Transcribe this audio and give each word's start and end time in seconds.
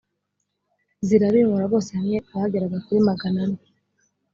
zirabimura 1.07 1.65
bose 1.71 1.89
hamwe 1.97 2.17
bageraga 2.35 2.77
kuri 2.85 2.99
magane 3.07 3.39
ane 3.45 3.59